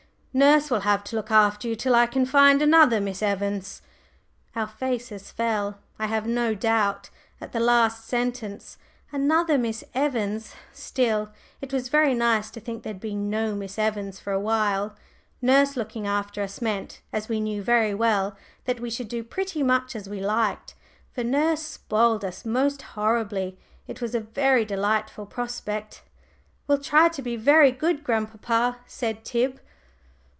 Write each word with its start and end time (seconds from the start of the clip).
Nurse 0.33 0.71
will 0.71 0.79
have 0.87 1.03
to 1.03 1.17
look 1.17 1.29
after 1.29 1.67
you 1.67 1.75
till 1.75 1.93
I 1.93 2.05
can 2.07 2.25
find 2.25 2.61
another 2.61 3.01
Miss 3.01 3.21
Evans." 3.21 3.81
Our 4.55 4.65
faces 4.65 5.29
fell, 5.29 5.79
I 5.99 6.05
have 6.05 6.25
no 6.25 6.55
doubt, 6.55 7.09
at 7.41 7.51
the 7.51 7.59
last 7.59 8.07
sentence. 8.07 8.77
Another 9.11 9.57
Miss 9.57 9.83
Evans! 9.93 10.53
Still, 10.71 11.33
it 11.59 11.73
was 11.73 11.89
very 11.89 12.13
nice 12.13 12.49
to 12.51 12.61
think 12.61 12.81
there'd 12.83 13.01
be 13.01 13.13
no 13.13 13.53
Miss 13.55 13.77
Evans 13.77 14.21
for 14.21 14.31
a 14.31 14.39
while. 14.39 14.95
Nurse 15.41 15.75
looking 15.75 16.07
after 16.07 16.41
us 16.41 16.61
meant, 16.61 17.01
as 17.11 17.27
we 17.27 17.41
knew 17.41 17.61
very 17.61 17.93
well, 17.93 18.37
that 18.63 18.79
we 18.79 18.89
should 18.89 19.09
do 19.09 19.25
pretty 19.25 19.61
much 19.61 19.97
as 19.97 20.07
we 20.07 20.21
liked; 20.21 20.75
for 21.11 21.25
nurse 21.25 21.61
spoiled 21.61 22.23
us 22.23 22.45
most 22.45 22.81
horribly. 22.93 23.59
It 23.85 23.99
was 24.01 24.15
a 24.15 24.21
very 24.21 24.63
delightful 24.63 25.25
prospect. 25.25 26.03
"We'll 26.67 26.79
try 26.79 27.09
to 27.09 27.21
be 27.21 27.35
very 27.35 27.73
good, 27.73 28.01
grandpapa," 28.05 28.79
said 28.87 29.25
Tib. 29.25 29.59